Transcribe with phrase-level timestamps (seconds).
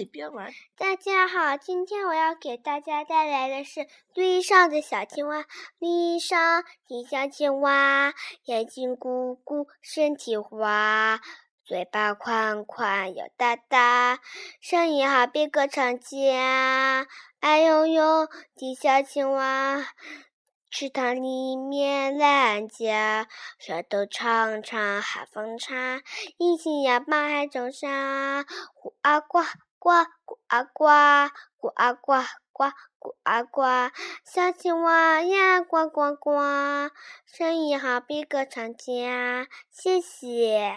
[0.00, 0.50] 里边玩。
[0.78, 5.44] 大家好，今天我要给大家带来的是绿上的小青蛙。
[5.78, 8.14] 绿上的小青蛙，
[8.46, 11.20] 眼睛鼓鼓，身体滑，
[11.66, 14.20] 嘴巴宽宽又大大，
[14.62, 17.06] 声音好比歌唱家。
[17.40, 18.26] 哎呦呦
[18.56, 19.86] 的小青蛙。
[20.70, 23.28] 池塘里面懒家，
[23.58, 26.00] 舌头长长还分叉，
[26.38, 28.46] 一心要把海中沙。
[28.72, 29.40] 呱啊呱
[29.80, 29.88] 呱
[30.26, 30.84] 呱啊呱，
[31.56, 32.12] 呱啊呱
[32.52, 33.62] 呱呱啊呱，
[34.26, 36.32] 小青蛙呀呱呱呱，
[37.24, 39.48] 声音好比歌唱家。
[39.70, 40.76] 谢谢。